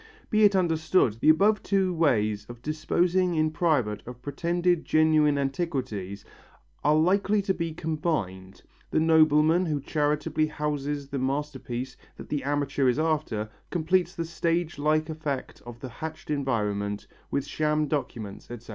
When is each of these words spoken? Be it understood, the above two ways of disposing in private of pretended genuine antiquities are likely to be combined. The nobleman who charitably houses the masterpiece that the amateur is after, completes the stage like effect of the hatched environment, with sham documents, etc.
Be 0.31 0.43
it 0.45 0.55
understood, 0.55 1.17
the 1.19 1.29
above 1.29 1.61
two 1.61 1.93
ways 1.93 2.47
of 2.49 2.63
disposing 2.63 3.35
in 3.35 3.51
private 3.51 4.01
of 4.07 4.19
pretended 4.23 4.83
genuine 4.83 5.37
antiquities 5.37 6.25
are 6.83 6.95
likely 6.95 7.39
to 7.43 7.53
be 7.53 7.71
combined. 7.71 8.63
The 8.89 8.99
nobleman 8.99 9.67
who 9.67 9.79
charitably 9.79 10.47
houses 10.47 11.07
the 11.09 11.19
masterpiece 11.19 11.97
that 12.17 12.29
the 12.29 12.43
amateur 12.43 12.87
is 12.89 12.97
after, 12.97 13.47
completes 13.69 14.15
the 14.15 14.25
stage 14.25 14.79
like 14.79 15.07
effect 15.07 15.61
of 15.67 15.79
the 15.79 15.89
hatched 15.89 16.31
environment, 16.31 17.05
with 17.29 17.45
sham 17.45 17.85
documents, 17.87 18.49
etc. 18.49 18.69